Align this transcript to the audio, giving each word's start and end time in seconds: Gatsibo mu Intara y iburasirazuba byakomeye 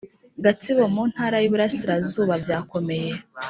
Gatsibo 0.43 0.83
mu 0.93 1.01
Intara 1.07 1.37
y 1.39 1.45
iburasirazuba 1.49 2.33
byakomeye 2.43 3.11